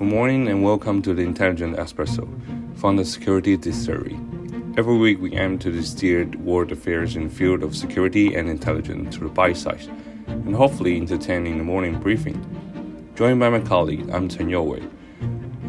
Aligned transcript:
Good 0.00 0.08
morning 0.08 0.48
and 0.48 0.62
welcome 0.62 1.02
to 1.02 1.12
the 1.12 1.20
Intelligent 1.20 1.76
Espresso 1.76 2.26
from 2.78 2.96
the 2.96 3.04
Security 3.04 3.58
Distillery. 3.58 4.18
Every 4.78 4.96
week 4.96 5.20
we 5.20 5.36
aim 5.36 5.58
to 5.58 5.70
distill 5.70 6.24
world 6.38 6.72
affairs 6.72 7.16
in 7.16 7.24
the 7.24 7.34
field 7.34 7.62
of 7.62 7.76
security 7.76 8.34
and 8.34 8.48
intelligence 8.48 9.16
to 9.16 9.24
the 9.24 9.28
bite 9.28 9.58
size, 9.58 9.90
and 10.26 10.56
hopefully 10.56 10.96
entertain 10.96 11.46
in 11.46 11.58
the 11.58 11.64
morning 11.64 12.00
briefing. 12.00 12.40
Joined 13.14 13.40
by 13.40 13.50
my 13.50 13.60
colleague, 13.60 14.08
I'm 14.08 14.30
Chen 14.30 14.48
Youwei. 14.48 14.88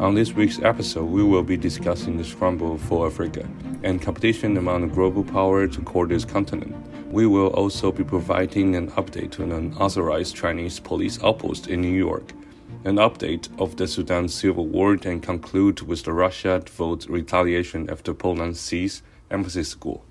On 0.00 0.14
this 0.14 0.32
week's 0.32 0.62
episode, 0.62 1.10
we 1.10 1.22
will 1.22 1.42
be 1.42 1.58
discussing 1.58 2.16
the 2.16 2.24
scramble 2.24 2.78
for 2.78 3.08
Africa 3.08 3.46
and 3.82 4.00
competition 4.00 4.56
among 4.56 4.80
the 4.80 4.94
global 4.94 5.24
power 5.24 5.66
to 5.66 5.82
core 5.82 6.06
this 6.06 6.24
continent. 6.24 6.74
We 7.12 7.26
will 7.26 7.48
also 7.48 7.92
be 7.92 8.02
providing 8.02 8.76
an 8.76 8.92
update 8.92 9.38
on 9.40 9.52
an 9.52 9.74
unauthorized 9.74 10.34
Chinese 10.34 10.80
police 10.80 11.22
outpost 11.22 11.66
in 11.66 11.82
New 11.82 11.92
York 11.92 12.32
an 12.84 12.96
update 12.96 13.48
of 13.60 13.76
the 13.76 13.86
Sudan 13.86 14.28
civil 14.28 14.66
war 14.66 14.98
and 15.04 15.22
conclude 15.22 15.80
with 15.82 16.02
the 16.02 16.12
Russia 16.12 16.60
vote 16.68 17.06
retaliation 17.08 17.88
after 17.88 18.12
Poland 18.12 18.56
seized 18.56 19.02
embassy 19.30 19.62
school. 19.62 20.04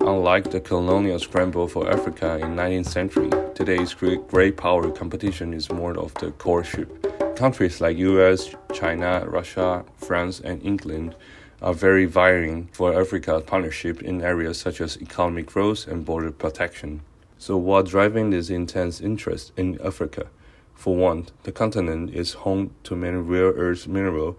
Unlike 0.00 0.50
the 0.50 0.60
colonial 0.60 1.18
scramble 1.18 1.68
for 1.68 1.90
Africa 1.90 2.38
in 2.38 2.56
19th 2.56 2.86
century, 2.86 3.30
today's 3.54 3.92
great 3.92 4.56
power 4.56 4.90
competition 4.90 5.52
is 5.52 5.70
more 5.70 5.98
of 5.98 6.14
the 6.14 6.30
courtship. 6.30 6.88
Countries 7.36 7.80
like 7.82 7.98
US, 7.98 8.54
China, 8.72 9.24
Russia, 9.28 9.84
France, 9.96 10.40
and 10.40 10.64
England 10.64 11.16
are 11.62 11.74
very 11.74 12.06
vying 12.06 12.68
for 12.72 12.98
Africa's 12.98 13.42
partnership 13.44 14.02
in 14.02 14.22
areas 14.22 14.58
such 14.58 14.80
as 14.80 15.00
economic 15.00 15.46
growth 15.46 15.86
and 15.86 16.04
border 16.04 16.30
protection. 16.30 17.00
So, 17.38 17.56
what 17.56 17.86
driving 17.86 18.30
this 18.30 18.50
intense 18.50 19.00
interest 19.00 19.52
in 19.56 19.80
Africa? 19.82 20.26
For 20.74 20.94
one, 20.94 21.26
the 21.44 21.52
continent 21.52 22.14
is 22.14 22.34
home 22.44 22.74
to 22.84 22.94
many 22.94 23.16
rare 23.16 23.52
earth 23.52 23.88
minerals 23.88 24.36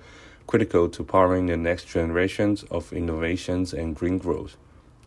critical 0.48 0.88
to 0.88 1.04
powering 1.04 1.48
the 1.48 1.58
next 1.58 1.88
generations 1.88 2.64
of 2.72 2.94
innovations 2.94 3.74
and 3.74 3.96
green 3.96 4.18
growth. 4.18 4.56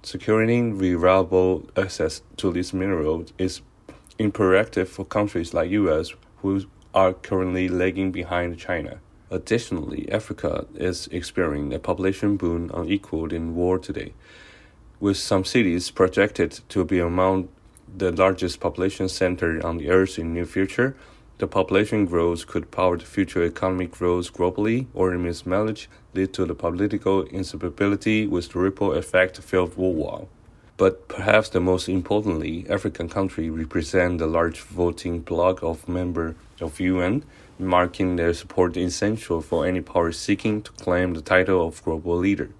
Securing 0.03 0.79
reliable 0.79 1.69
access 1.77 2.23
to 2.37 2.53
these 2.53 2.73
minerals 2.73 3.33
is 3.39 3.63
imperative 4.19 4.89
for 4.89 5.05
countries 5.05 5.55
like 5.55 5.71
US 5.71 6.13
who 6.43 6.65
are 6.95 7.13
currently 7.13 7.69
lagging 7.69 8.13
behind 8.13 8.59
China. 8.59 9.01
Additionally, 9.31 10.11
Africa 10.11 10.67
is 10.75 11.07
experiencing 11.13 11.73
a 11.73 11.79
population 11.79 12.37
boom 12.37 12.69
unequaled 12.75 13.33
in 13.33 13.55
world 13.55 13.85
today, 13.85 14.13
with 14.99 15.17
some 15.17 15.45
cities 15.45 15.91
projected 15.93 16.61
to 16.69 16.85
be 16.85 16.99
among 16.99 17.49
the 17.97 18.11
largest 18.11 18.59
population 18.59 19.09
center 19.09 19.65
on 19.65 19.79
the 19.79 19.89
earth 19.89 20.19
in 20.19 20.35
near 20.35 20.47
future. 20.47 20.97
The 21.39 21.47
population 21.47 22.07
growth 22.07 22.49
could 22.49 22.73
power 22.73 22.99
the 22.99 23.05
future 23.05 23.45
economic 23.45 23.93
growth 23.93 24.33
globally, 24.33 24.87
or 24.95 25.15
in 25.15 25.23
mismanaged 25.23 25.87
lead 26.13 26.33
to 26.33 26.45
the 26.45 26.55
political 26.55 27.23
instability 27.27 28.27
with 28.27 28.51
the 28.51 28.59
ripple 28.59 28.93
effect 28.95 29.39
felt 29.39 29.77
worldwide. 29.77 30.27
But 30.77 31.07
perhaps 31.07 31.51
the 31.51 31.61
most 31.61 31.89
importantly, 31.89 32.67
African 32.69 33.09
countries 33.09 33.51
represent 33.51 34.19
the 34.19 34.27
large 34.27 34.61
voting 34.63 35.21
bloc 35.21 35.63
of 35.63 35.89
members 35.89 36.35
of 36.61 36.81
UN 36.81 37.23
marking 37.61 38.17
their 38.17 38.35
support 38.35 38.77
essential 38.77 39.41
for 39.41 39.67
any 39.67 39.81
power 39.81 40.13
seeking 40.13 40.63
to 40.63 40.73
claim 40.73 41.15
the 41.15 41.21
title 41.21 41.67
of 41.67 41.83
global 41.85 42.17
leader. 42.17 42.51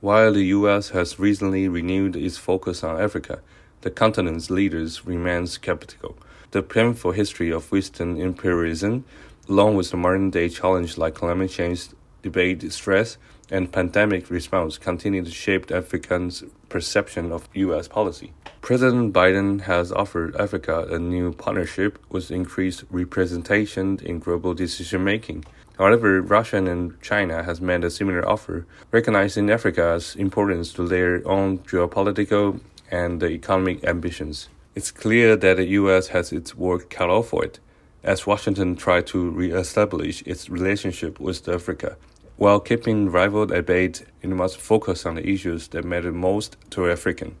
While 0.00 0.34
the 0.34 0.44
US 0.46 0.90
has 0.90 1.18
recently 1.18 1.68
renewed 1.68 2.16
its 2.16 2.36
focus 2.36 2.84
on 2.84 3.00
Africa, 3.00 3.40
the 3.80 3.90
continent's 3.90 4.50
leaders 4.50 5.06
remain 5.06 5.46
skeptical. 5.46 6.16
The 6.50 6.62
painful 6.62 7.12
history 7.12 7.50
of 7.50 7.70
Western 7.72 8.20
imperialism, 8.20 9.04
along 9.48 9.76
with 9.76 9.90
the 9.90 9.96
modern 9.96 10.30
day 10.30 10.48
challenge 10.48 10.96
like 10.98 11.14
climate 11.14 11.50
change, 11.50 11.88
debate, 12.22 12.70
stress, 12.72 13.18
and 13.50 13.70
pandemic 13.70 14.30
response 14.30 14.78
continue 14.78 15.24
to 15.24 15.30
shape 15.30 15.70
Africans' 15.70 16.44
perception 16.68 17.32
of 17.32 17.48
U.S. 17.54 17.88
policy. 17.88 18.32
President 18.60 19.12
Biden 19.12 19.60
has 19.62 19.92
offered 19.92 20.34
Africa 20.36 20.86
a 20.90 20.98
new 20.98 21.32
partnership 21.32 21.98
with 22.08 22.30
increased 22.30 22.84
representation 22.90 24.00
in 24.02 24.18
global 24.18 24.54
decision 24.54 25.04
making. 25.04 25.44
However, 25.78 26.20
Russia 26.22 26.56
and 26.56 27.00
China 27.00 27.42
has 27.44 27.60
made 27.60 27.84
a 27.84 27.90
similar 27.90 28.26
offer, 28.28 28.66
recognizing 28.90 29.50
Africa's 29.50 30.16
importance 30.16 30.72
to 30.72 30.88
their 30.88 31.26
own 31.28 31.58
geopolitical 31.58 32.60
and 32.90 33.22
economic 33.22 33.84
ambitions. 33.84 34.48
It's 34.74 34.90
clear 34.90 35.36
that 35.36 35.58
the 35.58 35.66
U.S. 35.80 36.08
has 36.08 36.32
its 36.32 36.56
work 36.56 36.90
cut 36.90 37.10
out 37.10 37.26
for 37.26 37.44
it, 37.44 37.60
as 38.02 38.26
Washington 38.26 38.76
tries 38.76 39.04
to 39.04 39.30
re-establish 39.30 40.22
its 40.22 40.48
relationship 40.48 41.20
with 41.20 41.48
Africa. 41.48 41.96
While 42.38 42.60
keeping 42.60 43.10
rival 43.10 43.46
debate, 43.46 44.04
it 44.20 44.28
must 44.28 44.58
focus 44.58 45.06
on 45.06 45.14
the 45.14 45.26
issues 45.26 45.68
that 45.68 45.86
matter 45.86 46.12
most 46.12 46.58
to 46.70 46.90
African, 46.90 47.36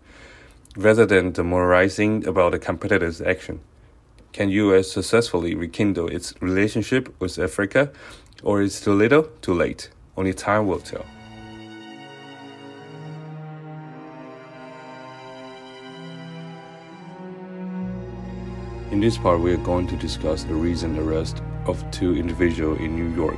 rather 0.74 1.04
than 1.04 1.32
demoralizing 1.32 2.26
about 2.26 2.52
the 2.52 2.58
competitors' 2.58 3.20
action. 3.20 3.60
Can 4.32 4.48
U.S. 4.48 4.90
successfully 4.90 5.54
rekindle 5.54 6.08
its 6.08 6.32
relationship 6.40 7.14
with 7.20 7.38
Africa, 7.38 7.92
or 8.42 8.62
is 8.62 8.80
too 8.80 8.94
little, 8.94 9.24
too 9.42 9.52
late? 9.52 9.90
Only 10.16 10.32
time 10.32 10.66
will 10.66 10.80
tell. 10.80 11.04
In 18.90 19.00
this 19.00 19.18
part, 19.18 19.40
we 19.40 19.52
are 19.52 19.58
going 19.58 19.86
to 19.88 19.96
discuss 19.96 20.44
the 20.44 20.54
recent 20.54 20.98
arrest 20.98 21.42
of 21.66 21.84
two 21.90 22.16
individuals 22.16 22.80
in 22.80 22.96
New 22.96 23.14
York 23.14 23.36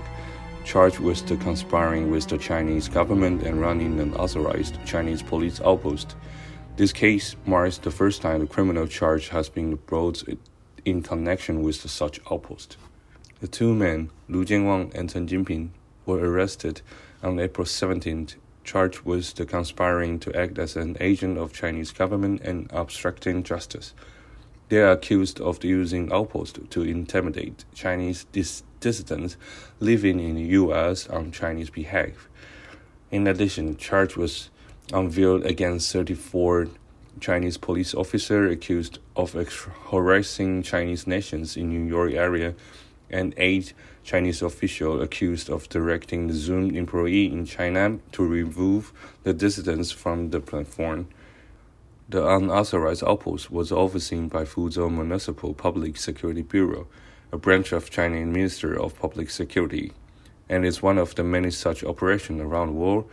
charged 0.69 0.99
with 0.99 1.27
the 1.27 1.37
conspiring 1.39 2.11
with 2.11 2.29
the 2.29 2.37
Chinese 2.37 2.89
government 2.89 3.43
and 3.43 3.59
running 3.59 3.99
an 3.99 4.13
authorized 4.17 4.77
Chinese 4.85 5.23
police 5.23 5.63
outpost. 5.63 6.15
This 6.77 6.93
case 6.93 7.37
marks 7.47 7.79
the 7.79 7.91
first 7.91 8.21
time 8.21 8.43
a 8.43 8.47
criminal 8.47 8.87
charge 8.87 9.29
has 9.31 9.49
been 9.49 9.77
brought 9.87 10.23
in 10.85 11.03
connection 11.03 11.63
with 11.63 11.77
such 11.77 12.21
outpost. 12.31 12.77
The 13.41 13.49
two 13.49 13.75
men, 13.75 14.11
Lu 14.29 14.45
Jianwang 14.45 14.95
and 14.95 15.09
Chen 15.09 15.27
Jinping, 15.27 15.71
were 16.05 16.19
arrested 16.19 16.83
on 17.23 17.41
April 17.41 17.67
17th, 17.67 18.35
charged 18.63 19.01
with 19.01 19.37
the 19.37 19.47
conspiring 19.47 20.19
to 20.21 20.37
act 20.37 20.59
as 20.59 20.77
an 20.77 20.99
agent 21.01 21.39
of 21.39 21.55
Chinese 21.55 21.93
government 21.93 22.43
and 22.43 22.69
obstructing 22.75 23.43
justice. 23.43 23.95
They 24.69 24.79
are 24.79 24.93
accused 24.93 25.41
of 25.41 25.65
using 25.65 26.13
outpost 26.13 26.59
to 26.71 26.83
intimidate 26.83 27.65
Chinese 27.75 28.27
dis- 28.33 28.63
dissidents 28.81 29.37
living 29.81 30.21
in 30.21 30.35
the 30.35 30.43
U.S. 30.43 31.09
on 31.09 31.33
Chinese 31.33 31.71
behalf. 31.71 32.29
In 33.11 33.27
addition, 33.27 33.77
charge 33.79 34.17
was 34.17 34.51
unveiled 34.93 35.47
against 35.47 35.93
34 35.93 36.69
Chinese 37.21 37.57
police 37.57 37.95
officers 37.95 38.53
accused 38.53 38.99
of 39.17 39.33
harassing 39.91 40.63
Chinese 40.63 41.07
nations 41.07 41.57
in 41.57 41.71
New 41.71 41.85
York 41.85 42.13
area 42.13 42.55
and 43.11 43.35
eight 43.37 43.73
Chinese 44.05 44.43
officials 44.43 45.03
accused 45.03 45.51
of 45.51 45.69
directing 45.69 46.29
the 46.29 46.35
Zoom 46.35 46.75
employee 46.77 47.27
in 47.27 47.45
China 47.45 47.99
to 48.13 48.25
remove 48.25 48.93
the 49.23 49.33
dissidents 49.33 49.91
from 49.91 50.31
the 50.31 50.41
platform. 50.41 51.09
The 52.09 52.27
unauthorized 52.27 53.05
outpost 53.05 53.51
was 53.51 53.71
overseen 53.71 54.29
by 54.29 54.45
Fuzhou 54.45 54.91
Municipal 54.91 55.53
Public 55.53 55.97
Security 55.99 56.43
Bureau 56.43 56.87
a 57.31 57.37
branch 57.37 57.73
of 57.73 57.91
Chinese 57.91 58.27
Ministry 58.27 58.77
of 58.77 58.99
Public 58.99 59.31
Security, 59.31 59.93
and 60.49 60.65
is 60.65 60.83
one 60.83 60.97
of 60.97 61.15
the 61.15 61.23
many 61.23 61.51
such 61.51 61.85
operations 61.85 62.41
around 62.41 62.69
the 62.69 62.73
world. 62.73 63.11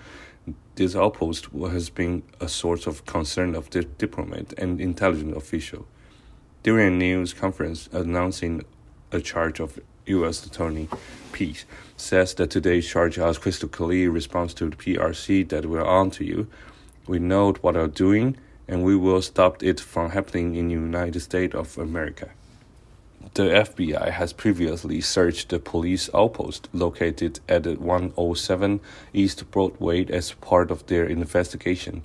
This 0.75 0.95
outpost 0.95 1.47
has 1.53 1.89
been 1.89 2.23
a 2.39 2.47
source 2.47 2.87
of 2.87 3.05
concern 3.05 3.55
of 3.55 3.69
the 3.71 3.83
diplomat 3.83 4.53
and 4.57 4.79
intelligence 4.79 5.35
official. 5.35 5.85
During 6.63 6.87
a 6.87 6.97
news 6.97 7.33
conference 7.33 7.89
announcing 7.91 8.63
a 9.11 9.19
charge 9.19 9.59
of 9.59 9.79
U.S. 10.05 10.45
Attorney 10.45 10.87
Peace 11.31 11.65
says 11.97 12.33
that 12.35 12.51
today's 12.51 12.87
charge 12.87 13.15
has 13.15 13.37
crystal 13.37 13.67
clear 13.67 14.11
response 14.11 14.53
to 14.55 14.69
the 14.69 14.75
PRC 14.75 15.49
that 15.49 15.65
we're 15.65 15.85
on 15.85 16.11
to 16.11 16.23
you. 16.23 16.47
We 17.07 17.19
know 17.19 17.53
what 17.53 17.75
are 17.75 17.87
doing, 17.87 18.37
and 18.67 18.83
we 18.83 18.95
will 18.95 19.21
stop 19.21 19.61
it 19.63 19.79
from 19.79 20.11
happening 20.11 20.55
in 20.55 20.67
the 20.67 20.73
United 20.73 21.19
States 21.19 21.55
of 21.55 21.77
America. 21.77 22.29
The 23.33 23.43
FBI 23.43 24.11
has 24.11 24.31
previously 24.31 25.01
searched 25.01 25.49
the 25.49 25.59
police 25.59 26.09
outpost 26.13 26.69
located 26.73 27.39
at 27.49 27.65
107 27.65 28.79
East 29.13 29.51
Broadway 29.51 30.05
as 30.05 30.31
part 30.33 30.71
of 30.71 30.85
their 30.87 31.05
investigation. 31.05 32.03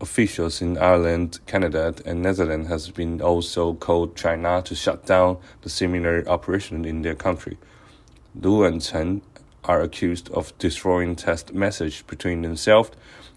Officials 0.00 0.60
in 0.60 0.78
Ireland, 0.78 1.40
Canada, 1.46 1.94
and 2.04 2.22
Netherlands 2.22 2.68
has 2.68 2.90
been 2.90 3.20
also 3.20 3.74
called 3.74 4.16
China 4.16 4.62
to 4.62 4.74
shut 4.74 5.06
down 5.06 5.38
the 5.62 5.70
similar 5.70 6.28
operation 6.28 6.84
in 6.84 7.02
their 7.02 7.14
country. 7.14 7.58
Lu 8.34 8.64
and 8.64 8.82
Chen 8.82 9.22
are 9.64 9.80
accused 9.80 10.30
of 10.30 10.56
destroying 10.58 11.16
test 11.16 11.54
message 11.54 12.06
between 12.06 12.42
themselves 12.42 12.90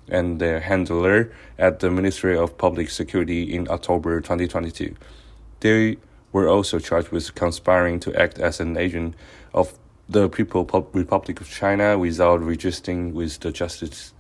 and 0.09 0.39
their 0.39 0.62
handler 0.62 1.31
at 1.57 1.79
the 1.79 1.89
Ministry 1.89 2.38
of 2.38 2.57
Public 2.57 2.89
Security 2.89 3.53
in 3.53 3.68
October 3.69 4.19
2022. 4.21 4.95
They 5.59 5.97
were 6.31 6.47
also 6.47 6.79
charged 6.79 7.09
with 7.09 7.33
conspiring 7.35 8.00
to 8.01 8.15
act 8.15 8.39
as 8.39 8.59
an 8.59 8.77
agent 8.77 9.15
of 9.53 9.77
the 10.09 10.29
People's 10.29 10.85
Republic 10.94 11.41
of 11.41 11.50
China 11.50 11.97
without 11.97 12.41
registering 12.41 13.13
with 13.13 13.39
the 13.39 13.51
Justice 13.51 14.13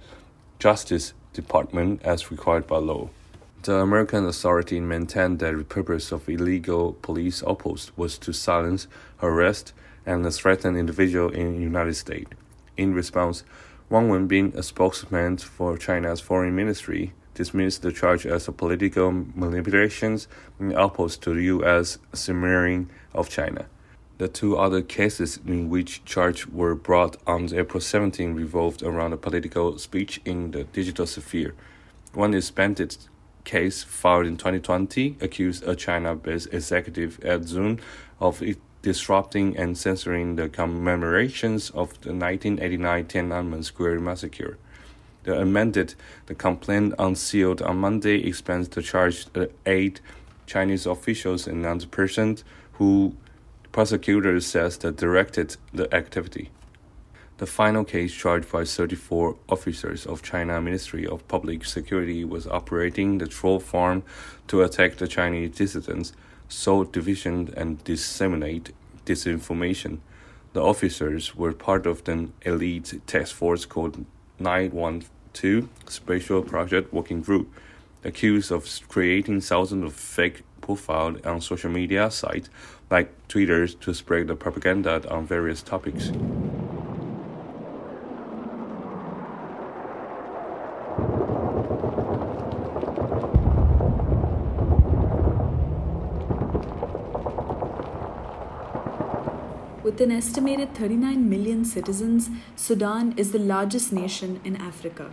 Justice 0.59 1.13
Department 1.33 2.01
as 2.03 2.31
required 2.31 2.65
by 2.67 2.77
law. 2.77 3.09
The 3.63 3.75
American 3.75 4.25
authority 4.25 4.79
maintained 4.79 5.39
that 5.39 5.55
the 5.55 5.63
purpose 5.63 6.11
of 6.11 6.27
illegal 6.27 6.93
police 6.93 7.43
outposts 7.43 7.91
was 7.95 8.17
to 8.19 8.33
silence, 8.33 8.87
harass, 9.17 9.73
and 10.07 10.25
a 10.25 10.31
threatened 10.31 10.77
individual 10.77 11.29
in 11.29 11.61
United 11.61 11.93
States. 11.95 12.31
In 12.77 12.95
response, 12.95 13.43
Wang 13.89 14.09
Wenbin, 14.09 14.55
a 14.55 14.63
spokesman 14.63 15.37
for 15.37 15.77
China's 15.77 16.21
foreign 16.21 16.55
ministry, 16.55 17.13
dismissed 17.35 17.83
the 17.83 17.91
charge 17.91 18.25
as 18.25 18.47
a 18.47 18.51
political 18.51 19.11
manipulations 19.11 20.27
in 20.59 20.71
opposed 20.71 21.21
to 21.21 21.35
the 21.35 21.43
U.S. 21.43 21.99
smearing 22.13 22.89
of 23.13 23.29
China. 23.29 23.67
The 24.17 24.27
two 24.27 24.57
other 24.57 24.81
cases 24.81 25.39
in 25.45 25.69
which 25.69 26.03
charges 26.03 26.47
were 26.47 26.73
brought 26.73 27.17
on 27.27 27.53
April 27.53 27.79
17 27.79 28.33
revolved 28.33 28.81
around 28.81 29.13
a 29.13 29.17
political 29.17 29.77
speech 29.77 30.19
in 30.25 30.51
the 30.51 30.63
digital 30.63 31.05
sphere. 31.05 31.53
One 32.13 32.33
is 32.33 32.49
Bandit's 32.49 33.09
case 33.43 33.83
filed 33.83 34.25
in 34.25 34.35
2020 34.35 35.17
accused 35.21 35.63
a 35.67 35.75
China-based 35.75 36.51
executive 36.51 37.23
at 37.23 37.43
Zoom 37.43 37.77
of 38.19 38.41
disrupting 38.81 39.57
and 39.57 39.77
censoring 39.77 40.35
the 40.35 40.49
commemorations 40.49 41.69
of 41.71 41.99
the 42.01 42.13
1989 42.13 43.05
Tiananmen 43.05 43.63
Square 43.63 43.99
massacre. 43.99 44.57
The 45.23 45.41
amended 45.41 45.95
the 46.27 46.35
complaint 46.35 46.93
unsealed 46.97 47.61
on 47.61 47.77
Monday 47.77 48.25
expands 48.25 48.69
the 48.69 48.81
charge 48.81 49.25
to 49.33 49.51
eight 49.65 49.99
Chinese 50.45 50.85
officials 50.85 51.47
and 51.47 51.65
another 51.65 51.87
person 51.87 52.37
who 52.73 53.15
prosecutors 53.71 54.45
says 54.45 54.77
that 54.77 54.95
directed 54.95 55.57
the 55.73 55.93
activity. 55.93 56.49
The 57.37 57.45
final 57.45 57.83
case 57.83 58.13
charged 58.13 58.51
by 58.51 58.65
34 58.65 59.35
officers 59.49 60.07
of 60.07 60.23
China 60.23 60.59
Ministry 60.59 61.05
of 61.05 61.27
Public 61.27 61.65
Security 61.65 62.23
was 62.23 62.47
operating 62.47 63.19
the 63.19 63.27
troll 63.27 63.59
farm 63.59 64.01
to 64.47 64.63
attack 64.63 64.97
the 64.97 65.07
Chinese 65.07 65.55
dissidents 65.55 66.13
sow 66.47 66.83
division 66.83 67.53
and 67.55 67.83
disseminate 67.83 68.71
disinformation. 69.05 69.99
The 70.53 70.61
officers 70.61 71.35
were 71.35 71.53
part 71.53 71.85
of 71.85 72.07
an 72.07 72.33
elite 72.41 73.01
task 73.05 73.35
force 73.35 73.65
called 73.65 74.05
912 74.39 75.69
Special 75.87 76.41
Project 76.41 76.93
Working 76.93 77.21
Group, 77.21 77.53
accused 78.03 78.51
of 78.51 78.67
creating 78.87 79.41
thousands 79.41 79.83
of 79.83 79.93
fake 79.93 80.43
profiles 80.61 81.21
on 81.25 81.41
social 81.41 81.69
media 81.69 82.09
sites 82.11 82.49
like 82.89 83.11
Twitter 83.27 83.67
to 83.67 83.93
spread 83.93 84.27
the 84.27 84.35
propaganda 84.35 85.01
on 85.09 85.25
various 85.25 85.61
topics. 85.61 86.11
With 99.97 100.11
an 100.11 100.15
estimated 100.15 100.75
39 100.75 101.27
million 101.27 101.65
citizens, 101.65 102.29
Sudan 102.55 103.15
is 103.17 103.31
the 103.31 103.39
largest 103.39 103.91
nation 103.91 104.39
in 104.43 104.55
Africa. 104.55 105.11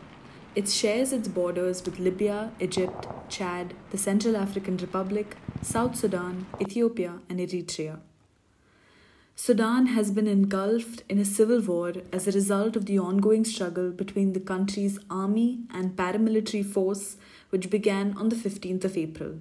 It 0.55 0.69
shares 0.69 1.11
its 1.11 1.27
borders 1.27 1.83
with 1.83 1.99
Libya, 1.99 2.53
Egypt, 2.61 3.07
Chad, 3.31 3.73
the 3.93 3.97
Central 3.97 4.37
African 4.37 4.77
Republic, 4.77 5.39
South 5.63 5.97
Sudan, 5.97 6.45
Ethiopia, 6.61 7.21
and 7.31 7.41
Eritrea. 7.41 8.01
Sudan 9.35 9.87
has 9.87 10.11
been 10.11 10.27
engulfed 10.27 11.03
in 11.09 11.19
a 11.19 11.25
civil 11.25 11.63
war 11.63 11.95
as 12.13 12.29
a 12.29 12.33
result 12.33 12.77
of 12.77 12.85
the 12.85 12.99
ongoing 12.99 13.47
struggle 13.47 13.91
between 13.91 14.35
the 14.35 14.47
country's 14.53 14.99
army 15.09 15.61
and 15.73 15.97
paramilitary 15.97 16.63
force, 16.63 17.17
which 17.49 17.71
began 17.71 18.15
on 18.19 18.29
the 18.29 18.37
15th 18.37 18.85
of 18.85 18.99
April. 18.99 19.39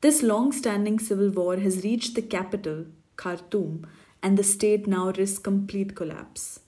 This 0.00 0.22
long 0.22 0.50
standing 0.50 0.98
civil 0.98 1.28
war 1.28 1.58
has 1.58 1.84
reached 1.84 2.14
the 2.14 2.22
capital, 2.22 2.86
Khartoum, 3.16 3.86
and 4.24 4.38
the 4.38 4.42
state 4.42 4.86
now 4.86 5.12
risks 5.12 5.38
complete 5.38 5.94
collapse. 5.94 6.60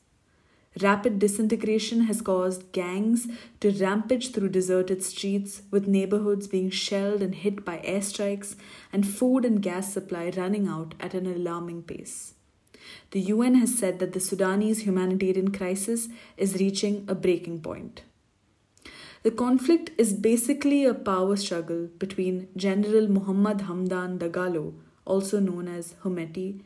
Rapid 0.82 1.19
disintegration 1.19 2.03
has 2.03 2.20
caused 2.20 2.70
gangs 2.73 3.26
to 3.61 3.70
rampage 3.70 4.32
through 4.32 4.50
deserted 4.50 5.03
streets, 5.03 5.62
with 5.70 5.88
neighborhoods 5.88 6.47
being 6.47 6.69
shelled 6.69 7.23
and 7.23 7.35
hit 7.35 7.64
by 7.64 7.79
airstrikes, 7.79 8.56
and 8.93 9.08
food 9.08 9.47
and 9.47 9.62
gas 9.62 9.91
supply 9.91 10.31
running 10.37 10.69
out 10.69 10.94
at 11.00 11.14
an 11.14 11.26
alarming 11.26 11.82
pace. 11.82 12.35
The 13.12 13.20
UN 13.20 13.55
has 13.55 13.79
said 13.79 14.00
that 14.00 14.12
the 14.12 14.20
Sudanese 14.20 14.85
humanitarian 14.85 15.50
crisis 15.50 16.08
is 16.37 16.61
reaching 16.61 17.06
a 17.08 17.14
breaking 17.14 17.62
point. 17.62 18.03
The 19.23 19.31
conflict 19.31 19.93
is 19.97 20.12
basically 20.12 20.85
a 20.85 20.93
power 20.93 21.37
struggle 21.37 21.88
between 21.99 22.49
General 22.55 23.08
Muhammad 23.08 23.61
Hamdan 23.61 24.19
Dagalo, 24.19 24.75
also 25.06 25.41
known 25.41 25.69
as 25.69 25.94
Hemeti, 26.05 26.61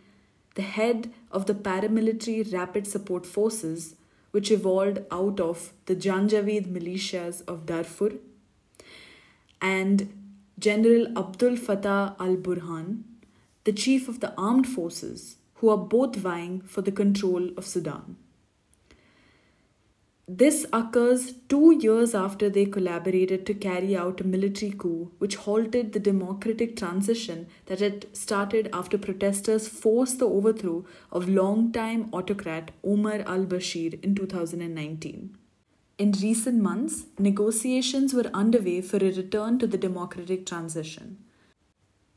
the 0.54 0.62
head 0.62 1.12
of 1.30 1.46
the 1.46 1.54
paramilitary 1.54 2.52
Rapid 2.52 2.86
Support 2.86 3.26
Forces, 3.26 3.96
which 4.30 4.50
evolved 4.50 5.00
out 5.10 5.40
of 5.40 5.72
the 5.86 5.96
Janjaweed 5.96 6.66
militias 6.72 7.42
of 7.46 7.66
Darfur, 7.66 8.12
and 9.60 10.12
General 10.58 11.06
Abdul 11.18 11.56
Fattah 11.56 12.14
al 12.20 12.36
Burhan, 12.36 13.02
the 13.64 13.72
chief 13.72 14.08
of 14.08 14.20
the 14.20 14.34
armed 14.36 14.68
forces, 14.68 15.36
who 15.54 15.68
are 15.68 15.78
both 15.78 16.16
vying 16.16 16.60
for 16.62 16.82
the 16.82 16.92
control 16.92 17.50
of 17.56 17.66
Sudan. 17.66 18.16
This 20.32 20.64
occurs 20.72 21.32
two 21.48 21.76
years 21.80 22.14
after 22.14 22.48
they 22.48 22.64
collaborated 22.64 23.44
to 23.46 23.52
carry 23.52 23.96
out 23.96 24.20
a 24.20 24.24
military 24.24 24.70
coup 24.70 25.10
which 25.18 25.34
halted 25.34 25.92
the 25.92 25.98
democratic 25.98 26.76
transition 26.76 27.48
that 27.66 27.80
had 27.80 28.06
started 28.16 28.68
after 28.72 28.96
protesters 28.96 29.66
forced 29.66 30.20
the 30.20 30.28
overthrow 30.28 30.84
of 31.10 31.28
longtime 31.28 32.10
autocrat 32.12 32.70
Omar 32.84 33.24
al 33.26 33.44
Bashir 33.44 34.00
in 34.04 34.14
2019. 34.14 35.36
In 35.98 36.12
recent 36.12 36.62
months, 36.62 37.06
negotiations 37.18 38.14
were 38.14 38.30
underway 38.32 38.82
for 38.82 38.98
a 38.98 39.10
return 39.10 39.58
to 39.58 39.66
the 39.66 39.78
democratic 39.78 40.46
transition. 40.46 41.18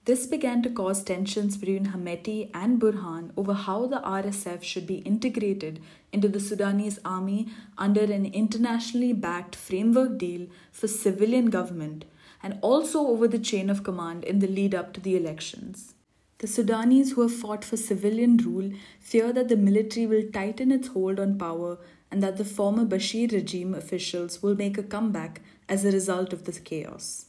This 0.06 0.28
began 0.28 0.62
to 0.64 0.70
cause 0.70 1.02
tensions 1.02 1.56
between 1.56 1.86
Hemeti 1.86 2.50
and 2.54 2.78
Burhan 2.78 3.32
over 3.38 3.54
how 3.54 3.88
the 3.88 4.02
RSF 4.02 4.62
should 4.62 4.86
be 4.86 4.98
integrated 4.98 5.80
into 6.12 6.28
the 6.28 6.42
Sudanese 6.42 7.00
army 7.06 7.48
under 7.78 8.02
an 8.02 8.26
internationally 8.26 9.14
backed 9.14 9.56
framework 9.56 10.18
deal 10.18 10.48
for 10.74 10.90
civilian 10.90 11.50
government 11.50 12.04
and 12.42 12.60
also 12.62 13.08
over 13.08 13.30
the 13.30 13.40
chain 13.40 13.70
of 13.70 13.86
command 13.86 14.26
in 14.26 14.40
the 14.40 14.48
lead 14.48 14.76
up 14.76 14.92
to 14.92 15.00
the 15.00 15.16
elections. 15.16 15.94
The 16.40 16.48
Sudanese 16.48 17.14
who 17.14 17.22
have 17.22 17.34
fought 17.34 17.64
for 17.64 17.78
civilian 17.78 18.36
rule 18.36 18.74
fear 19.00 19.32
that 19.32 19.48
the 19.48 19.56
military 19.56 20.06
will 20.06 20.30
tighten 20.34 20.74
its 20.74 20.90
hold 20.90 21.18
on 21.18 21.38
power 21.38 21.78
and 22.12 22.22
that 22.22 22.36
the 22.36 22.44
former 22.44 22.86
Bashir 22.86 23.32
regime 23.32 23.74
officials 23.74 24.44
will 24.44 24.56
make 24.56 24.78
a 24.78 24.84
comeback 24.84 25.40
as 25.70 25.86
a 25.86 25.92
result 25.92 26.34
of 26.34 26.44
this 26.44 26.60
chaos. 26.60 27.28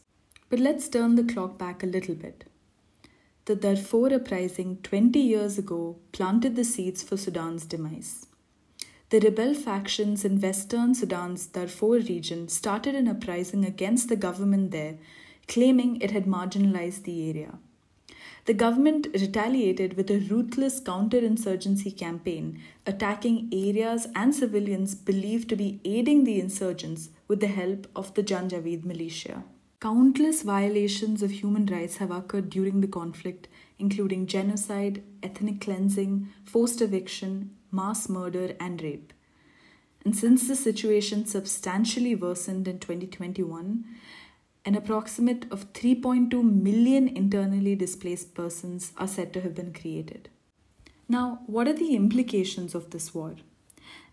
But 0.50 0.58
let's 0.58 0.88
turn 0.88 1.14
the 1.14 1.22
clock 1.22 1.56
back 1.56 1.84
a 1.84 1.86
little 1.86 2.16
bit. 2.16 2.46
The 3.46 3.54
Darfur 3.54 4.10
uprising 4.14 4.78
20 4.82 5.18
years 5.18 5.58
ago 5.58 5.96
planted 6.12 6.56
the 6.56 6.64
seeds 6.64 7.02
for 7.02 7.18
Sudan's 7.18 7.66
demise. 7.66 8.26
The 9.10 9.20
rebel 9.20 9.52
factions 9.52 10.24
in 10.24 10.40
western 10.40 10.94
Sudan's 10.94 11.44
Darfur 11.48 11.98
region 11.98 12.48
started 12.48 12.94
an 12.94 13.06
uprising 13.06 13.66
against 13.66 14.08
the 14.08 14.16
government 14.16 14.70
there, 14.70 14.96
claiming 15.46 16.00
it 16.00 16.10
had 16.10 16.24
marginalized 16.24 17.02
the 17.02 17.28
area. 17.28 17.58
The 18.46 18.54
government 18.54 19.08
retaliated 19.12 19.92
with 19.98 20.10
a 20.10 20.20
ruthless 20.20 20.80
counterinsurgency 20.80 21.98
campaign, 21.98 22.62
attacking 22.86 23.50
areas 23.52 24.06
and 24.16 24.34
civilians 24.34 24.94
believed 24.94 25.50
to 25.50 25.56
be 25.56 25.80
aiding 25.84 26.24
the 26.24 26.40
insurgents 26.40 27.10
with 27.28 27.40
the 27.40 27.48
help 27.48 27.88
of 27.94 28.14
the 28.14 28.22
Janjaweed 28.22 28.86
militia. 28.86 29.44
Countless 29.84 30.40
violations 30.40 31.22
of 31.22 31.30
human 31.30 31.66
rights 31.66 31.98
have 31.98 32.10
occurred 32.10 32.48
during 32.48 32.80
the 32.80 32.88
conflict, 32.88 33.48
including 33.78 34.26
genocide, 34.26 35.02
ethnic 35.22 35.60
cleansing, 35.60 36.26
forced 36.42 36.80
eviction, 36.80 37.50
mass 37.70 38.08
murder, 38.08 38.56
and 38.58 38.80
rape. 38.80 39.12
And 40.02 40.16
since 40.16 40.48
the 40.48 40.56
situation 40.56 41.26
substantially 41.26 42.14
worsened 42.14 42.66
in 42.66 42.78
2021, 42.78 43.84
an 44.64 44.74
approximate 44.74 45.44
of 45.52 45.70
3.2 45.74 46.42
million 46.42 47.06
internally 47.06 47.74
displaced 47.76 48.34
persons 48.34 48.92
are 48.96 49.06
said 49.06 49.34
to 49.34 49.42
have 49.42 49.54
been 49.54 49.74
created. 49.74 50.30
Now, 51.10 51.40
what 51.44 51.68
are 51.68 51.74
the 51.74 51.94
implications 51.94 52.74
of 52.74 52.88
this 52.88 53.14
war? 53.14 53.34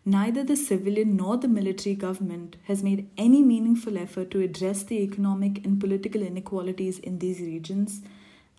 Neither 0.06 0.44
the 0.44 0.56
civilian 0.56 1.16
nor 1.16 1.38
the 1.38 1.48
military 1.48 1.96
government 1.96 2.56
has 2.66 2.82
made 2.84 3.10
any 3.18 3.44
meaningful 3.44 3.98
effort 3.98 4.32
to 4.32 4.42
address 4.42 4.84
the 4.84 5.02
economic 5.02 5.64
and 5.66 5.80
political 5.80 6.22
inequalities 6.22 7.00
in 7.00 7.20
these 7.20 7.40
regions, 7.40 8.02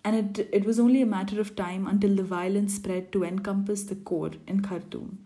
and 0.03 0.37
it, 0.37 0.49
it 0.51 0.65
was 0.65 0.79
only 0.79 1.01
a 1.01 1.05
matter 1.05 1.39
of 1.39 1.55
time 1.55 1.87
until 1.87 2.15
the 2.15 2.23
violence 2.23 2.75
spread 2.75 3.11
to 3.11 3.23
encompass 3.23 3.83
the 3.83 3.95
core 3.95 4.31
in 4.47 4.61
Khartoum. 4.61 5.19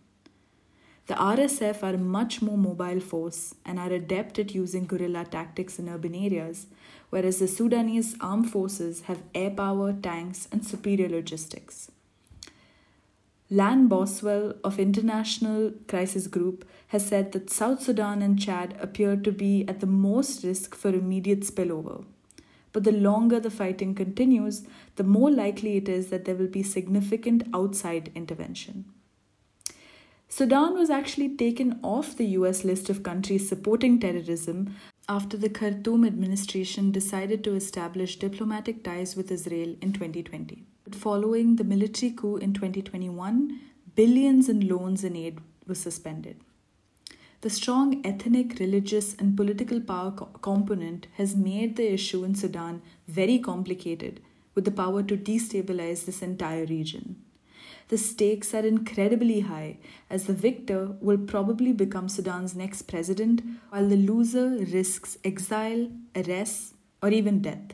The 1.08 1.14
RSF 1.14 1.84
are 1.84 1.94
a 1.94 1.98
much 1.98 2.42
more 2.42 2.58
mobile 2.58 3.00
force 3.00 3.56
and 3.66 3.80
are 3.80 3.92
adept 3.92 4.40
at 4.40 4.54
using 4.54 4.86
guerrilla 4.86 5.24
tactics 5.24 5.80
in 5.80 5.88
urban 5.88 6.14
areas, 6.14 6.68
whereas 7.10 7.40
the 7.40 7.48
Sudanese 7.48 8.18
armed 8.20 8.52
forces 8.52 9.04
have 9.04 9.24
air 9.34 9.52
power, 9.52 9.94
tanks, 9.94 10.50
and 10.52 10.66
superior 10.66 11.08
logistics. 11.08 11.90
Alan 13.50 13.88
Boswell 13.88 14.56
of 14.62 14.78
International 14.78 15.72
Crisis 15.88 16.28
Group 16.28 16.68
has 16.88 17.06
said 17.06 17.32
that 17.32 17.50
South 17.50 17.82
Sudan 17.82 18.22
and 18.22 18.38
Chad 18.38 18.76
appear 18.82 19.16
to 19.16 19.32
be 19.32 19.66
at 19.70 19.80
the 19.80 19.88
most 19.88 20.44
risk 20.44 20.76
for 20.76 20.90
immediate 20.90 21.42
spillover. 21.42 22.04
But 22.74 22.84
the 22.84 22.92
longer 22.92 23.40
the 23.40 23.50
fighting 23.50 23.96
continues, 23.96 24.64
the 24.98 25.06
more 25.06 25.32
likely 25.32 25.78
it 25.78 25.88
is 25.88 26.08
that 26.10 26.26
there 26.26 26.36
will 26.36 26.48
be 26.48 26.62
significant 26.62 27.44
outside 27.54 28.12
intervention. 28.16 28.84
Sudan 30.28 30.74
was 30.74 30.90
actually 30.90 31.38
taken 31.38 31.80
off 31.82 32.18
the 32.18 32.28
US 32.40 32.66
list 32.66 32.90
of 32.90 33.02
countries 33.02 33.48
supporting 33.48 33.98
terrorism 33.98 34.76
after 35.08 35.38
the 35.38 35.50
Khartoum 35.50 36.04
administration 36.04 36.92
decided 36.92 37.46
to 37.46 37.56
establish 37.56 38.20
diplomatic 38.20 38.84
ties 38.84 39.16
with 39.16 39.32
Israel 39.32 39.78
in 39.82 39.94
2020. 39.94 40.66
But 40.88 40.96
following 40.96 41.58
the 41.58 41.66
military 41.66 42.14
coup 42.14 42.38
in 42.38 42.54
2021, 42.54 43.60
billions 43.96 44.48
in 44.48 44.70
loans 44.70 45.04
and 45.04 45.18
aid 45.18 45.40
were 45.68 45.76
suspended. 45.76 46.38
The 47.42 47.50
strong 47.50 48.00
ethnic, 48.06 48.58
religious, 48.58 49.14
and 49.16 49.36
political 49.36 49.82
power 49.82 50.12
co- 50.12 50.28
component 50.42 51.08
has 51.16 51.36
made 51.36 51.76
the 51.76 51.92
issue 51.92 52.24
in 52.24 52.36
Sudan 52.36 52.82
very 53.06 53.38
complicated, 53.38 54.22
with 54.56 54.64
the 54.64 54.72
power 54.72 55.04
to 55.04 55.18
destabilize 55.18 56.06
this 56.06 56.22
entire 56.22 56.66
region. 56.66 57.18
The 57.90 57.98
stakes 57.98 58.54
are 58.54 58.66
incredibly 58.66 59.42
high, 59.42 59.80
as 60.10 60.28
the 60.28 60.34
victor 60.34 60.96
will 61.02 61.18
probably 61.18 61.74
become 61.74 62.08
Sudan's 62.08 62.56
next 62.56 62.84
president, 62.84 63.42
while 63.72 63.90
the 63.90 63.98
loser 63.98 64.52
risks 64.72 65.18
exile, 65.26 65.92
arrest, 66.16 66.76
or 67.04 67.10
even 67.10 67.42
death. 67.42 67.74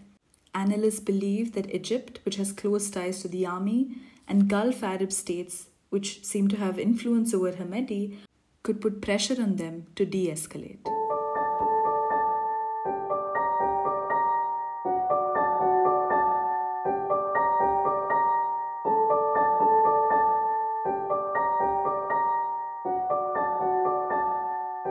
Analysts 0.55 0.99
believe 0.99 1.53
that 1.53 1.73
Egypt, 1.73 2.19
which 2.25 2.35
has 2.35 2.51
close 2.51 2.91
ties 2.91 3.21
to 3.21 3.27
the 3.27 3.45
army, 3.45 3.97
and 4.27 4.47
Gulf 4.47 4.83
Arab 4.83 5.11
states, 5.11 5.67
which 5.89 6.23
seem 6.23 6.47
to 6.47 6.57
have 6.57 6.77
influence 6.77 7.33
over 7.33 7.51
Hemedti, 7.51 8.17
could 8.61 8.79
put 8.79 9.01
pressure 9.01 9.41
on 9.41 9.55
them 9.55 9.87
to 9.95 10.05
de 10.05 10.29
escalate. 10.29 10.87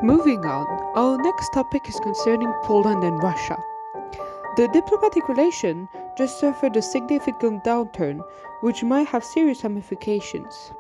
Moving 0.02 0.45
on, 0.45 0.66
our 0.97 1.16
next 1.19 1.52
topic 1.54 1.88
is 1.88 2.00
concerning 2.00 2.52
Poland 2.64 3.04
and 3.04 3.23
Russia. 3.23 3.57
The 4.54 4.68
diplomatic 4.68 5.30
relation 5.30 5.88
just 6.18 6.38
suffered 6.38 6.76
a 6.76 6.82
significant 6.82 7.64
downturn, 7.64 8.23
which 8.61 8.85
might 8.85 9.06
have 9.06 9.25
serious 9.25 9.64
ramifications. 9.64 10.71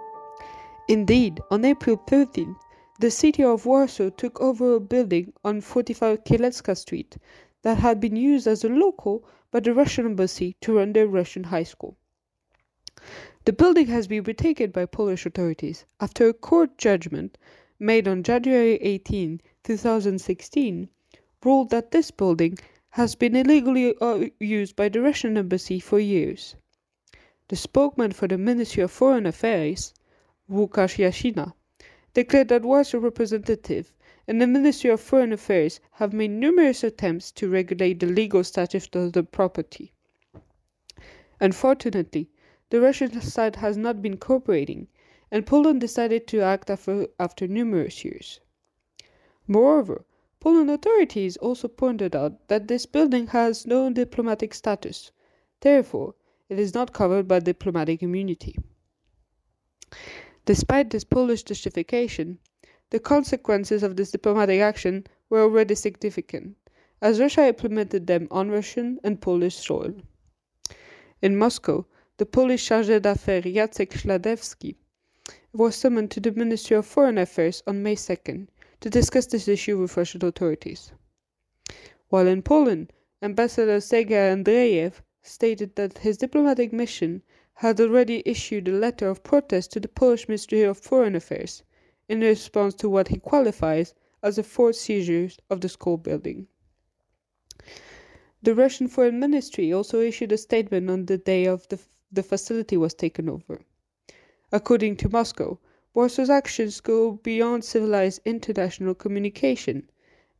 Indeed, 0.88 1.40
on 1.50 1.64
April 1.64 1.96
13th, 1.96 2.56
the 3.00 3.10
city 3.10 3.42
of 3.42 3.64
Warsaw 3.64 4.10
took 4.10 4.38
over 4.42 4.74
a 4.74 4.80
building 4.80 5.32
on 5.42 5.62
45 5.62 6.22
Kielecka 6.24 6.76
Street 6.76 7.16
that 7.62 7.78
had 7.78 7.98
been 7.98 8.14
used 8.14 8.46
as 8.46 8.62
a 8.62 8.68
local 8.68 9.24
by 9.50 9.60
the 9.60 9.72
Russian 9.72 10.04
embassy 10.04 10.54
to 10.60 10.76
run 10.76 10.92
their 10.92 11.06
Russian 11.06 11.44
high 11.44 11.62
school. 11.62 11.96
The 13.46 13.54
building 13.54 13.86
has 13.86 14.06
been 14.06 14.24
retaken 14.24 14.70
by 14.70 14.84
Polish 14.84 15.24
authorities 15.24 15.86
after 15.98 16.28
a 16.28 16.34
court 16.34 16.76
judgment 16.76 17.38
made 17.78 18.06
on 18.06 18.22
January 18.22 18.74
18, 18.82 19.40
2016, 19.64 20.88
ruled 21.42 21.70
that 21.70 21.90
this 21.90 22.10
building 22.10 22.58
has 22.92 23.14
been 23.14 23.34
illegally 23.34 23.96
uh, 24.02 24.26
used 24.38 24.76
by 24.76 24.86
the 24.86 25.00
Russian 25.00 25.38
embassy 25.38 25.80
for 25.80 25.98
years. 25.98 26.56
The 27.48 27.56
spokesman 27.56 28.12
for 28.12 28.28
the 28.28 28.36
Ministry 28.36 28.82
of 28.82 28.90
Foreign 28.90 29.24
Affairs, 29.24 29.94
Łukasz 30.50 30.98
Jasina, 30.98 31.54
declared 32.12 32.48
that 32.48 32.62
Warsaw 32.62 32.98
representative 32.98 33.94
and 34.28 34.42
the 34.42 34.46
Ministry 34.46 34.90
of 34.90 35.00
Foreign 35.00 35.32
Affairs 35.32 35.80
have 35.92 36.12
made 36.12 36.32
numerous 36.32 36.84
attempts 36.84 37.32
to 37.32 37.48
regulate 37.48 37.98
the 37.98 38.06
legal 38.06 38.44
status 38.44 38.86
of 38.92 39.14
the 39.14 39.22
property. 39.22 39.94
Unfortunately, 41.40 42.28
the 42.68 42.80
Russian 42.80 43.18
side 43.22 43.56
has 43.56 43.78
not 43.78 44.02
been 44.02 44.18
cooperating 44.18 44.86
and 45.30 45.46
Poland 45.46 45.80
decided 45.80 46.26
to 46.26 46.42
act 46.42 46.68
after, 46.68 47.06
after 47.18 47.48
numerous 47.48 48.04
years. 48.04 48.40
Moreover, 49.46 50.04
Poland 50.42 50.68
authorities 50.68 51.36
also 51.36 51.68
pointed 51.68 52.16
out 52.16 52.48
that 52.48 52.66
this 52.66 52.84
building 52.84 53.28
has 53.28 53.64
no 53.64 53.88
diplomatic 53.92 54.52
status, 54.52 55.12
therefore, 55.60 56.16
it 56.48 56.58
is 56.58 56.74
not 56.74 56.92
covered 56.92 57.28
by 57.28 57.38
diplomatic 57.38 58.02
immunity. 58.02 58.56
Despite 60.44 60.90
this 60.90 61.04
Polish 61.04 61.44
justification, 61.44 62.40
the 62.90 62.98
consequences 62.98 63.84
of 63.84 63.94
this 63.94 64.10
diplomatic 64.10 64.60
action 64.60 65.06
were 65.30 65.42
already 65.42 65.76
significant, 65.76 66.56
as 67.00 67.20
Russia 67.20 67.46
implemented 67.46 68.08
them 68.08 68.26
on 68.32 68.50
Russian 68.50 68.98
and 69.04 69.20
Polish 69.20 69.54
soil. 69.54 69.94
In 71.22 71.38
Moscow, 71.38 71.86
the 72.16 72.26
Polish 72.26 72.68
chargé 72.68 73.00
d'affaires 73.00 73.44
Jacek 73.44 73.92
Śladewski 73.92 74.74
was 75.52 75.76
summoned 75.76 76.10
to 76.10 76.18
the 76.18 76.32
Ministry 76.32 76.76
of 76.76 76.84
Foreign 76.84 77.18
Affairs 77.18 77.62
on 77.64 77.84
May 77.84 77.94
2nd 77.94 78.48
to 78.82 78.90
discuss 78.90 79.26
this 79.26 79.46
issue 79.46 79.78
with 79.78 79.96
Russian 79.96 80.24
authorities. 80.24 80.92
While 82.08 82.26
in 82.26 82.42
Poland, 82.42 82.92
Ambassador 83.22 83.80
Sergei 83.80 84.28
Andreyev 84.34 85.02
stated 85.22 85.76
that 85.76 85.98
his 85.98 86.16
diplomatic 86.16 86.72
mission 86.72 87.22
had 87.54 87.80
already 87.80 88.24
issued 88.26 88.66
a 88.66 88.72
letter 88.72 89.08
of 89.08 89.22
protest 89.22 89.70
to 89.72 89.80
the 89.80 89.86
Polish 89.86 90.26
Ministry 90.26 90.62
of 90.62 90.78
Foreign 90.78 91.14
Affairs 91.14 91.62
in 92.08 92.20
response 92.20 92.74
to 92.74 92.88
what 92.88 93.06
he 93.06 93.18
qualifies 93.18 93.94
as 94.20 94.36
a 94.36 94.42
forced 94.42 94.80
seizure 94.80 95.30
of 95.48 95.60
the 95.60 95.68
school 95.68 95.96
building. 95.96 96.48
The 98.42 98.56
Russian 98.56 98.88
Foreign 98.88 99.20
Ministry 99.20 99.72
also 99.72 100.00
issued 100.00 100.32
a 100.32 100.36
statement 100.36 100.90
on 100.90 101.06
the 101.06 101.18
day 101.18 101.44
of 101.44 101.68
the, 101.68 101.78
the 102.10 102.24
facility 102.24 102.76
was 102.76 102.94
taken 102.94 103.28
over. 103.28 103.62
According 104.50 104.96
to 104.96 105.08
Moscow, 105.08 105.60
Warsaw's 105.94 106.30
actions 106.30 106.80
go 106.80 107.12
beyond 107.22 107.64
civilized 107.64 108.22
international 108.24 108.94
communication 108.94 109.90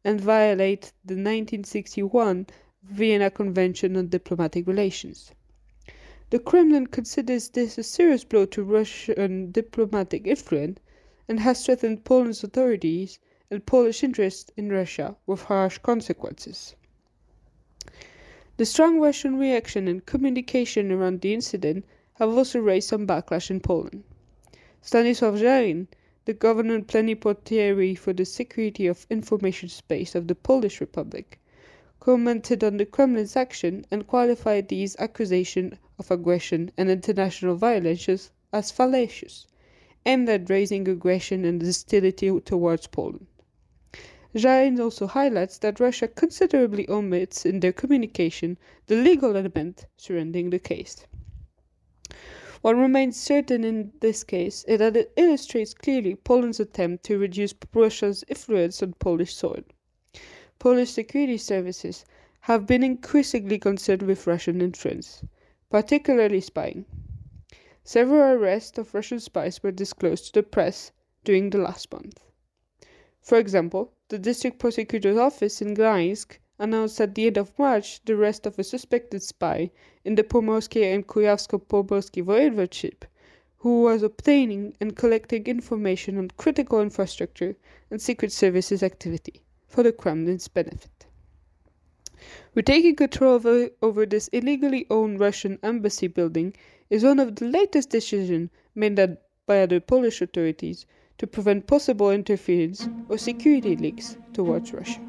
and 0.03 0.19
violate 0.19 0.93
the 1.05 1.13
1961 1.13 2.47
Vienna 2.83 3.31
Convention 3.31 3.95
on 3.97 4.09
Diplomatic 4.09 4.67
Relations. 4.67 5.33
The 6.31 6.39
Kremlin 6.39 6.87
considers 6.87 7.51
this 7.51 7.77
a 7.77 7.83
serious 7.83 8.25
blow 8.25 8.47
to 8.47 8.65
Russian 8.65 9.51
diplomatic 9.51 10.27
influence 10.27 10.81
and 11.29 11.39
has 11.41 11.67
threatened 11.67 12.05
Poland's 12.05 12.43
authorities 12.43 13.19
and 13.51 13.67
Polish 13.67 14.03
interests 14.03 14.51
in 14.57 14.71
Russia 14.71 15.17
with 15.27 15.43
harsh 15.43 15.77
consequences. 15.77 16.75
The 18.57 18.65
strong 18.65 19.01
Russian 19.01 19.39
reaction 19.39 19.87
and 19.87 20.07
communication 20.07 20.91
around 20.91 21.21
the 21.21 21.35
incident 21.35 21.85
have 22.15 22.31
also 22.31 22.59
raised 22.59 22.89
some 22.89 23.07
backlash 23.07 23.51
in 23.51 23.61
Poland. 23.61 24.05
Stanisław 24.85 25.37
Żaryn, 25.37 25.87
the 26.25 26.35
government 26.35 26.89
plenipotentiary 26.89 27.95
for 27.95 28.13
the 28.13 28.25
security 28.25 28.89
of 28.89 29.07
information 29.11 29.69
space 29.69 30.17
of 30.17 30.27
the 30.27 30.35
Polish 30.35 30.81
Republic, 30.81 31.39
commented 32.01 32.65
on 32.65 32.79
the 32.79 32.85
Kremlin's 32.85 33.37
action 33.37 33.85
and 33.93 34.09
qualified 34.09 34.67
these 34.67 34.97
accusations 34.99 35.75
of 36.01 36.11
aggression 36.11 36.73
and 36.77 36.91
international 36.91 37.55
violations 37.55 38.33
as 38.53 38.73
fallacious, 38.73 39.47
aimed 40.05 40.29
at 40.29 40.51
raising 40.51 40.89
aggression 40.89 41.45
and 41.45 41.63
hostility 41.63 42.41
towards 42.41 42.89
Poland. 42.89 43.29
Żaryn 44.35 44.81
also 44.81 45.07
highlights 45.07 45.59
that 45.59 45.79
Russia 45.79 46.09
considerably 46.09 46.89
omits 46.89 47.47
in 47.47 47.61
their 47.61 47.73
communication 47.73 48.59
the 48.89 48.97
legal 48.97 49.37
element 49.37 49.87
surrounding 49.97 50.51
the 50.51 50.59
case. 50.59 51.07
What 52.63 52.77
remains 52.77 53.17
certain 53.21 53.65
in 53.65 53.93
this 54.01 54.23
case 54.23 54.65
is 54.65 54.79
that 54.79 54.97
it 54.97 55.13
illustrates 55.17 55.75
clearly 55.75 56.15
Poland's 56.15 56.61
attempt 56.61 57.05
to 57.05 57.19
reduce 57.19 57.55
Russia's 57.75 58.25
influence 58.29 58.83
on 58.83 58.95
Polish 58.95 59.35
soil. 59.35 59.65
Polish 60.61 60.91
security 60.91 61.39
services 61.39 62.05
have 62.43 62.67
been 62.67 62.85
increasingly 62.85 63.59
concerned 63.59 64.03
with 64.03 64.29
Russian 64.29 64.61
influence, 64.61 65.25
particularly 65.71 66.41
spying. 66.41 66.85
Several 67.83 68.39
arrests 68.39 68.79
of 68.79 68.95
Russian 68.95 69.19
spies 69.19 69.61
were 69.63 69.73
disclosed 69.73 70.27
to 70.27 70.33
the 70.35 70.43
press, 70.45 70.93
during 71.25 71.51
the 71.51 71.59
last 71.59 71.93
month. 71.93 72.25
For 73.21 73.39
example, 73.39 73.93
the 74.09 74.19
district 74.19 74.61
prosecutor's 74.61 75.19
office 75.19 75.61
in 75.63 75.75
Gdańsk 75.75 76.39
announced 76.59 77.01
at 77.01 77.15
the 77.15 77.27
end 77.27 77.37
of 77.37 77.59
March 77.59 78.05
the 78.05 78.15
arrest 78.15 78.47
of 78.47 78.59
a 78.59 78.65
suspected 78.65 79.23
spy 79.23 79.71
in 80.05 80.15
the 80.15 80.25
Pomorskie 80.25 80.95
and 80.95 81.07
Kujawsko-Pomorskie 81.07 82.25
voivodeship 82.25 83.03
who 83.63 83.83
was 83.83 84.03
obtaining 84.03 84.75
and 84.81 84.97
collecting 84.97 85.47
information 85.47 86.19
on 86.19 86.29
critical 86.37 86.81
infrastructure 86.81 87.55
and 87.93 88.03
secret 88.03 88.33
services 88.33 88.83
activity 88.83 89.41
for 89.69 89.85
the 89.85 89.93
Kremlin's 89.93 90.49
benefit. 90.49 91.07
We're 92.55 92.63
taking 92.63 92.97
control 92.97 93.69
over 93.81 94.05
this 94.05 94.27
illegally 94.29 94.87
owned 94.91 95.21
Russian 95.21 95.61
embassy 95.63 96.09
building 96.09 96.55
is 96.91 97.05
one 97.05 97.21
of 97.21 97.37
the 97.37 97.45
latest 97.45 97.91
decisions 97.91 98.51
made 98.75 98.97
by 99.47 99.67
the 99.67 99.81
Polish 99.81 100.21
authorities 100.21 100.85
to 101.19 101.29
prevent 101.29 101.69
possible 101.69 102.11
interference 102.11 102.89
or 103.09 103.17
security 103.17 103.77
leaks 103.77 104.17
towards 104.33 104.73
Russia. 104.73 105.01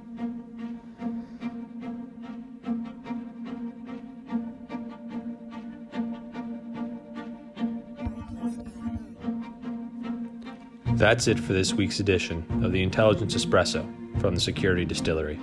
That's 11.04 11.28
it 11.28 11.38
for 11.38 11.52
this 11.52 11.74
week's 11.74 12.00
edition 12.00 12.46
of 12.64 12.72
the 12.72 12.82
Intelligence 12.82 13.36
Espresso 13.36 13.86
from 14.22 14.36
the 14.36 14.40
Security 14.40 14.86
Distillery. 14.86 15.38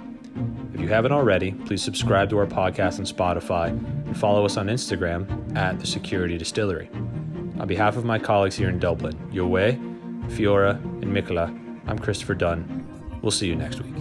If 0.72 0.80
you 0.80 0.88
haven't 0.88 1.12
already, 1.12 1.52
please 1.52 1.82
subscribe 1.82 2.30
to 2.30 2.38
our 2.38 2.46
podcast 2.46 2.98
on 2.98 3.04
Spotify 3.04 3.68
and 3.68 4.16
follow 4.16 4.46
us 4.46 4.56
on 4.56 4.68
Instagram 4.68 5.54
at 5.54 5.78
the 5.78 5.86
Security 5.86 6.38
Distillery. 6.38 6.88
On 7.58 7.66
behalf 7.68 7.98
of 7.98 8.06
my 8.06 8.18
colleagues 8.18 8.56
here 8.56 8.70
in 8.70 8.78
Dublin, 8.78 9.14
Yoe, 9.30 9.76
Fiora, 10.30 10.82
and 11.02 11.12
Mikola, 11.14 11.48
I'm 11.86 11.98
Christopher 11.98 12.36
Dunn. 12.36 13.20
We'll 13.20 13.30
see 13.30 13.46
you 13.46 13.54
next 13.54 13.82
week. 13.82 13.99